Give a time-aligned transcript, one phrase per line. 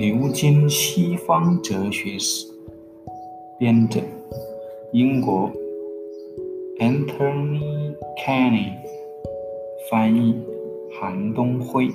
[0.00, 2.46] 牛津西方哲学史》，
[3.58, 4.00] 编者
[4.94, 5.50] 英国
[6.78, 8.72] Anthony Kenny，
[9.90, 10.34] 翻译
[10.98, 11.90] 韩东辉。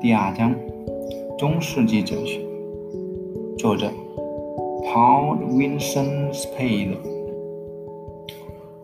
[0.00, 0.54] 第二章：
[1.36, 2.40] 中世纪哲学，
[3.58, 3.90] 作者
[4.84, 6.94] Paul Vincent Spade。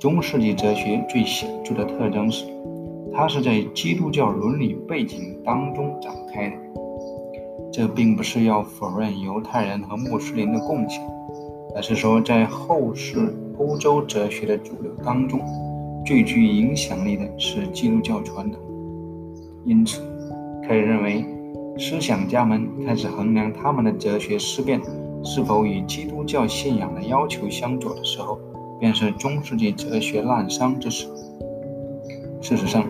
[0.00, 2.44] 中世纪哲学最显著的特征是，
[3.14, 6.56] 它是在基督教伦理背景当中展开的。
[7.72, 11.00] 这并不是要否认犹太人和穆斯林的共性，
[11.74, 15.40] 而是说在后世欧洲哲学的主流当中，
[16.04, 18.60] 最具影响力的是基督教传统。
[19.64, 20.00] 因此。
[20.66, 21.24] 可以认为，
[21.78, 24.78] 思想家们开始衡量他们的哲学思辨
[25.24, 28.38] 是否与基督教信仰的要求相左的时候，
[28.78, 31.06] 便是中世纪哲学滥觞之时。
[32.42, 32.84] 事实上，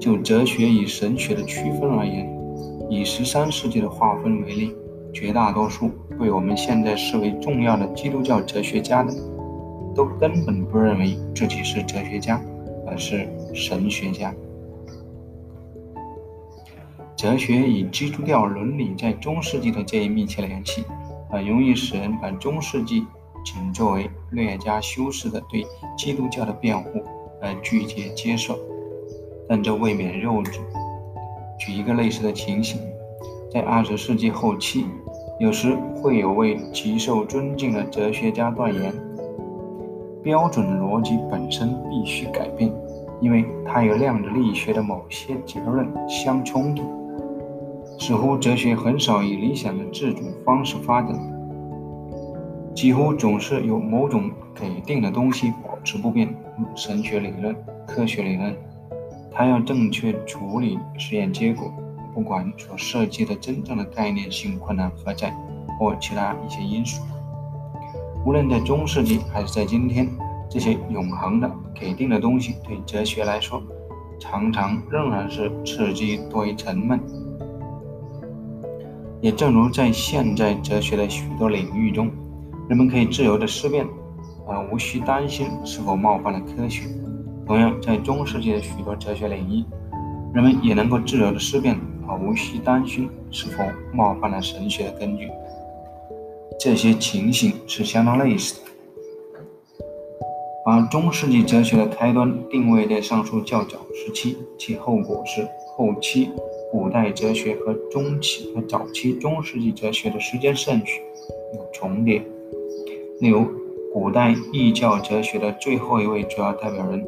[0.00, 2.28] 就哲学与神学的区分而言，
[2.94, 4.72] 以十三世纪的划分为例，
[5.12, 9.12] 绝大多数被我们现在视为重要的基督教哲学家的，
[9.96, 12.40] 都根本不认为自己是哲学家，
[12.86, 14.32] 而是神学家。
[17.16, 20.84] 哲学与基督教伦理在中世纪的这一密切联系，
[21.30, 23.04] 很容易使人把中世纪
[23.44, 25.66] 仅作为略加修饰的对
[25.98, 27.02] 基督教的辩护
[27.42, 28.56] 而拒绝接受。
[29.48, 30.60] 但这未免幼稚。
[31.64, 32.78] 举一个类似的情形，
[33.50, 34.84] 在二十世纪后期，
[35.38, 38.92] 有时会有位极受尊敬的哲学家断言：
[40.22, 42.70] 标准逻辑本身必须改变，
[43.18, 46.82] 因为它与量子力学的某些结论相冲突。
[47.98, 51.18] 似乎哲学很少以理想的自主方式发展，
[52.74, 56.28] 几乎总是有某种给定的东西保持不变，
[56.74, 57.56] 神学理论、
[57.86, 58.54] 科学理论。
[59.36, 61.72] 它要正确处理实验结果，
[62.14, 65.34] 不管所涉及的真正的概念性困难何在，
[65.78, 67.02] 或其他一些因素。
[68.24, 70.08] 无论在中世纪还是在今天，
[70.48, 73.60] 这些永恒的给定的东西对哲学来说，
[74.20, 77.00] 常常仍然是刺激多于沉闷。
[79.20, 82.08] 也正如在现在哲学的许多领域中，
[82.68, 83.84] 人们可以自由地思辨，
[84.46, 86.84] 而无需担心是否冒犯了科学。
[87.46, 89.64] 同样，在中世纪的许多哲学领域，
[90.32, 91.78] 人们也能够自由地思辨，
[92.08, 93.62] 而无需担心是否
[93.92, 95.28] 冒犯了神学的根据。
[96.58, 98.70] 这些情形是相当类似的。
[100.64, 106.30] 把中世纪哲学的开端定位在上述较早时期，其后果是后期。
[106.72, 111.00] 古代哲学和中期和早期中世纪哲学的时间顺序
[111.54, 112.20] 有重叠。
[113.20, 113.46] 例如，
[113.92, 117.06] 古代异教哲学的最后一位主要代表人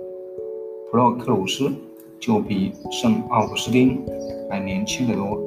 [0.97, 1.71] 洛克鲁斯
[2.19, 4.03] 就比圣奥古斯丁
[4.49, 5.39] 还年轻得多。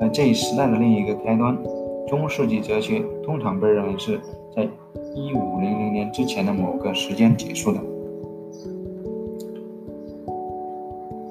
[0.00, 1.54] 而这一时代的另一个开端，
[2.08, 4.18] 中世纪哲学通常被认为是
[4.56, 4.66] 在
[5.14, 7.78] 一五零零年之前的某个时间结束的。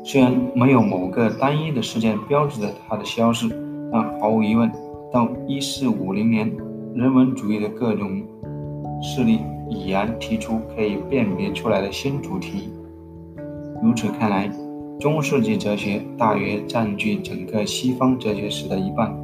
[0.04, 3.50] 虽然没有某个单一的事件标志着它的消失，
[3.92, 4.72] 但毫无疑问，
[5.12, 6.56] 到一四五零年，
[6.94, 8.22] 人文主义的各种
[9.02, 9.40] 势力
[9.70, 12.70] 已然提出可以辨别出来的新主题。
[13.82, 14.52] 如此看来，
[15.00, 19.16] 中世纪哲学大约占据整个西方哲学史的一半。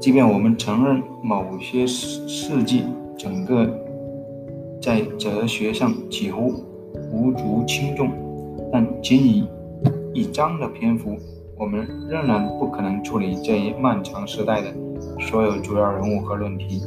[0.00, 2.84] 即便我们承认某些世纪
[3.16, 3.68] 整个
[4.80, 6.52] 在哲学上几乎
[7.12, 8.10] 无足轻重。
[8.72, 9.48] 但仅以
[10.12, 11.16] 一章的篇幅，
[11.56, 14.74] 我们仍然不可能处理这一漫长时代的
[15.20, 16.82] 所有主要人物和论题。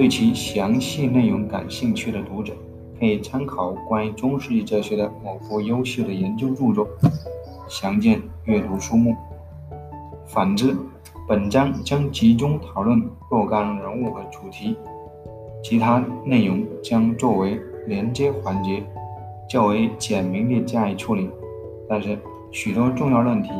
[0.00, 2.54] 对其详细内容感兴趣的读者，
[2.98, 6.88] 可以参考关于中世纪哲学的某部优秀的研究著作，
[7.68, 9.14] 详见阅读书目。
[10.24, 10.74] 反之，
[11.28, 14.74] 本章将集中讨论若干人物和主题，
[15.62, 18.82] 其他内容将作为连接环节。
[19.50, 21.28] 较为简明地加以处理，
[21.86, 22.18] 但是
[22.50, 23.50] 许多重要论题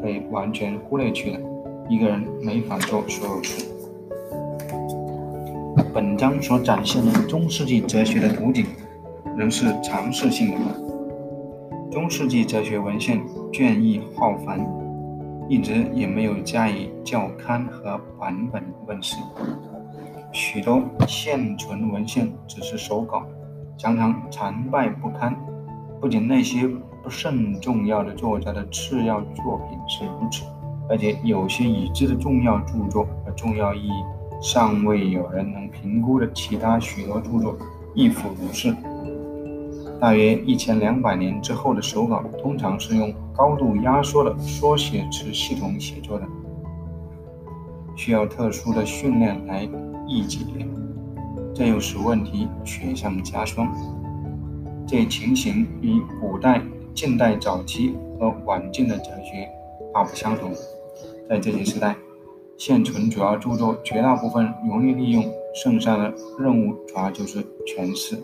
[0.00, 1.40] 被完全忽略去了。
[1.88, 3.69] 一个人没法做所有事。
[5.92, 8.64] 本章所展现的中世纪哲学的图景，
[9.36, 10.56] 仍是尝试性的。
[11.90, 13.20] 中世纪哲学文献
[13.52, 14.64] 卷帙浩繁，
[15.48, 19.16] 一直也没有加以校勘和版本问世。
[20.30, 23.24] 许多现存文献只是手稿。
[23.76, 25.34] 常常残败不堪，
[26.00, 26.68] 不仅那些
[27.02, 30.44] 不甚重要的作家的次要作品是如此，
[30.88, 34.04] 而且有些已知的重要著作和重要意义
[34.40, 37.56] 尚未有人能评估的其他许多著作
[37.94, 38.74] 亦复如是。
[40.00, 46.26] 大约一千两百年之后的手稿，通常是用高度压缩的缩写词系统写作的，
[47.94, 49.68] 需要特殊的训练来
[50.08, 50.38] 译解，
[51.54, 53.68] 这又使问题雪上加霜。
[54.86, 56.62] 这情形与古代、
[56.94, 59.46] 近代早期和晚近的哲学
[59.92, 60.50] 大不相同。
[61.28, 61.94] 在这些时代，
[62.60, 65.24] 现存主要著作绝大部分容易利用，
[65.54, 68.18] 剩下的任务主要就是诠释。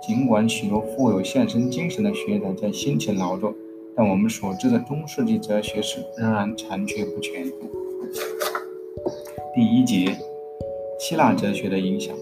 [0.00, 3.52] 尽管许多富有献身精神的学者在辛勤劳作，
[3.94, 7.44] 但我们所知的中世纪哲学史仍然残缺不全。
[9.54, 10.16] 第一节，
[10.98, 12.16] 希腊哲学的影响。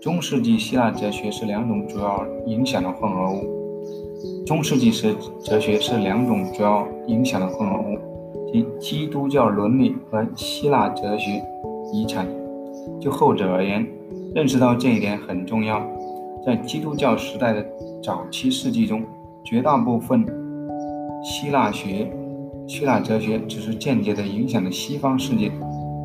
[0.00, 4.44] 中世纪希腊哲学是两种主要影响的混合物。
[4.46, 5.14] 中世纪时
[5.44, 7.98] 哲学是两种主要影响的混合物，
[8.52, 11.42] 即基督教伦理和希腊哲学
[11.92, 12.26] 遗产。
[13.00, 13.86] 就后者而言，
[14.34, 15.80] 认识到这一点很重要。
[16.44, 17.64] 在基督教时代的
[18.02, 19.02] 早期世纪中，
[19.44, 20.26] 绝大部分
[21.24, 22.10] 希腊学、
[22.66, 25.50] 希腊哲学只是间接地影响了西方世界，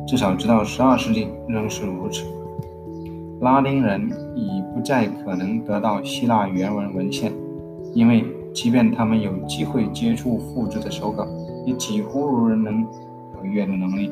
[0.06, 2.24] 至少直到十二世纪仍是如此。
[3.40, 7.32] 拉丁人已不再可能得到希腊原文文献，
[7.92, 8.24] 因为
[8.54, 11.26] 即便他们有机会接触复制的手稿，
[11.68, 12.82] 也几乎无人能
[13.36, 14.10] 有阅读能力。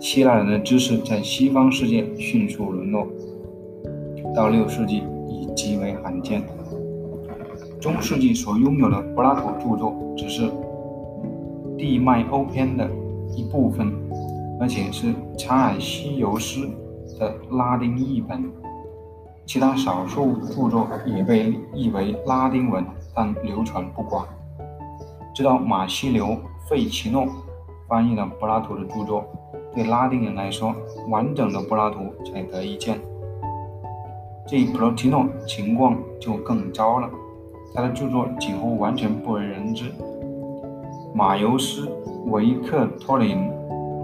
[0.00, 3.06] 希腊人的知识在西方世界迅速沦落，
[4.34, 5.44] 到六世纪已。
[5.54, 6.42] 极为罕见。
[7.80, 10.42] 中世纪所拥有的柏拉图著作只是
[11.78, 12.90] 《地脉欧篇》的
[13.36, 13.92] 一部分，
[14.60, 16.68] 而且是查尔西尤斯
[17.20, 18.42] 的拉丁译本。
[19.46, 22.84] 其他少数著作也被译为拉丁文，
[23.14, 24.26] 但流传不广。
[25.32, 26.26] 直到马西流·
[26.68, 27.26] 费奇诺
[27.86, 29.24] 翻译了柏拉图的著作，
[29.74, 30.74] 对拉丁人来说，
[31.08, 32.98] 完整的柏拉图才得一见。
[34.46, 37.08] 这普罗提诺情况就更糟了，
[37.74, 39.92] 他的著作几乎完全不为人知。
[41.14, 41.86] 马尤斯·
[42.30, 43.38] 维克托林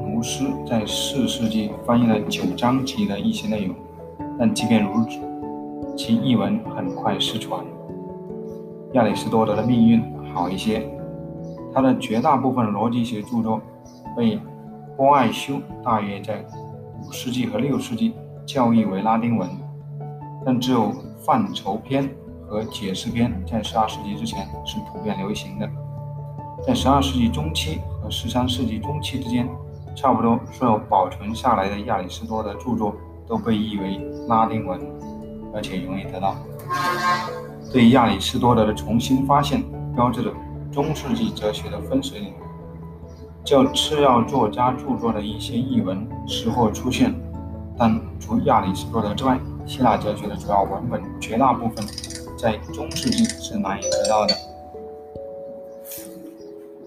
[0.02, 3.74] 努斯在四世纪翻译了九章集的一些内容，
[4.38, 5.18] 但即便如此，
[5.96, 7.64] 其译文很快失传。
[8.92, 10.02] 亚里士多德的命运
[10.34, 10.88] 好一些，
[11.74, 13.60] 他的绝大部分逻辑学著作
[14.16, 14.38] 被
[14.96, 16.44] 波艾修大约在
[17.02, 18.14] 五世纪和六世纪
[18.46, 19.48] 教译为拉丁文。
[20.44, 22.08] 但只有范畴篇
[22.46, 25.68] 和解释篇在十二世纪之前是普遍流行的。
[26.66, 29.48] 在十二世纪中期和十三世纪中期之间，
[29.94, 32.94] 差不多所有保存下来的亚里士多德著作
[33.26, 34.80] 都被译为拉丁文，
[35.54, 36.34] 而且容易得到。
[37.72, 39.62] 对亚里士多德的重新发现，
[39.94, 40.32] 标志着
[40.72, 42.32] 中世纪哲学的分水岭。
[43.42, 47.14] 就次要作家著作的一些译文时或出现，
[47.76, 51.84] 但除亚里士多德之外，希腊哲学的主要文本绝大部分
[52.36, 54.34] 在中世纪是难以得到的。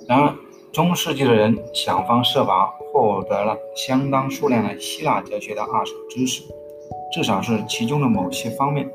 [0.08, 0.34] 然而，
[0.72, 6.44] 中世纪的人想方设法获得了相当数量的希腊哲学的二手知识，
[7.12, 8.90] 至少是其中的某些方面。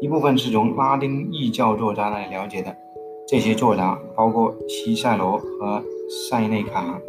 [0.00, 2.76] 一部分是从拉丁异教作家那里了解的，
[3.26, 5.82] 这些作家包括西塞罗和
[6.28, 7.00] 塞内卡，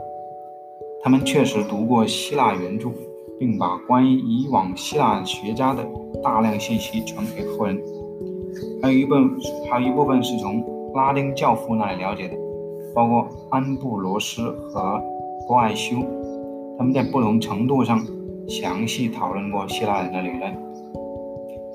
[1.04, 2.90] 他们确实读过希腊原著。
[3.38, 5.86] 并把关于以往希腊学家的
[6.24, 7.78] 大量信息传给后人，
[8.82, 9.14] 还有一部
[9.70, 10.64] 还有一部分是从
[10.94, 12.38] 拉丁教父那里了解的，
[12.94, 15.02] 包括安布罗斯和
[15.46, 15.98] 波艾修，
[16.78, 18.02] 他们在不同程度上
[18.48, 20.56] 详细讨论过希腊人的理论。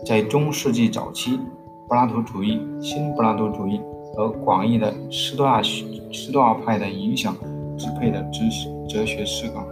[0.07, 1.39] 在中世纪早期，
[1.87, 3.79] 柏拉图主义、新柏拉图主义
[4.15, 5.63] 和广义的斯多亚
[6.13, 7.37] 斯多亚派的影响
[7.77, 9.65] 支配的知识哲学思考。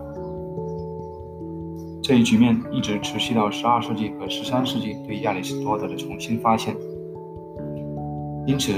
[2.03, 6.75] 这一局面一直持续到十二世纪和十三世纪对亚里士多德的重新发现。
[8.47, 8.73] 因此，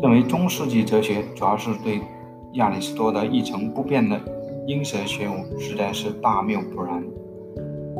[0.00, 2.00] 认为中世纪哲学主要是对
[2.52, 4.20] 亚里士多德一成不变的
[4.68, 7.02] 鹰蛇学武，实在是大谬不然。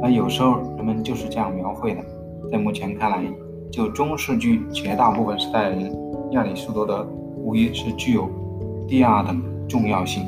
[0.05, 2.01] 而有时候人们就是这样描绘的。
[2.51, 3.25] 在目前看来，
[3.73, 5.93] 就中世纪绝大部分时代的人，
[6.33, 8.27] 亚里士多德无疑是具有
[8.89, 10.27] 第二等重要性。